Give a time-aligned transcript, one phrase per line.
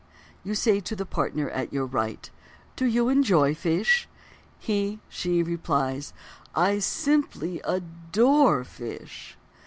[0.43, 2.27] _You say to the partner at your right:
[2.75, 4.09] "Do you enjoy fish?"
[4.57, 6.11] She (he) replies:
[6.55, 9.37] "I simply adore fish."